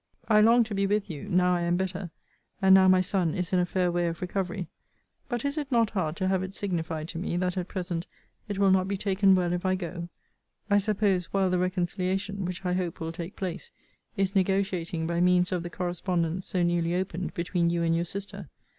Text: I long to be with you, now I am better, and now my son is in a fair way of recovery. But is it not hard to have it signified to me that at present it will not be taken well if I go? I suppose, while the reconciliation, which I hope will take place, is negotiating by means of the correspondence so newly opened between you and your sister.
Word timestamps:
I 0.27 0.41
long 0.41 0.63
to 0.63 0.73
be 0.73 0.87
with 0.87 1.11
you, 1.11 1.29
now 1.29 1.53
I 1.53 1.61
am 1.61 1.77
better, 1.77 2.09
and 2.59 2.73
now 2.73 2.87
my 2.87 3.01
son 3.01 3.35
is 3.35 3.53
in 3.53 3.59
a 3.59 3.67
fair 3.67 3.91
way 3.91 4.07
of 4.07 4.19
recovery. 4.19 4.67
But 5.29 5.45
is 5.45 5.59
it 5.59 5.71
not 5.71 5.91
hard 5.91 6.15
to 6.15 6.27
have 6.27 6.41
it 6.41 6.55
signified 6.55 7.07
to 7.09 7.19
me 7.19 7.37
that 7.37 7.55
at 7.55 7.67
present 7.67 8.07
it 8.47 8.57
will 8.57 8.71
not 8.71 8.87
be 8.87 8.97
taken 8.97 9.35
well 9.35 9.53
if 9.53 9.63
I 9.63 9.75
go? 9.75 10.09
I 10.71 10.79
suppose, 10.79 11.25
while 11.25 11.51
the 11.51 11.59
reconciliation, 11.59 12.45
which 12.45 12.65
I 12.65 12.73
hope 12.73 12.99
will 12.99 13.11
take 13.11 13.35
place, 13.35 13.69
is 14.17 14.33
negotiating 14.33 15.05
by 15.05 15.19
means 15.19 15.51
of 15.51 15.61
the 15.61 15.69
correspondence 15.69 16.47
so 16.47 16.63
newly 16.63 16.95
opened 16.95 17.35
between 17.35 17.69
you 17.69 17.83
and 17.83 17.95
your 17.95 18.05
sister. 18.05 18.49